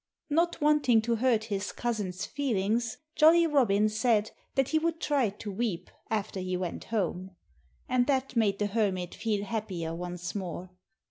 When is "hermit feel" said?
8.65-9.45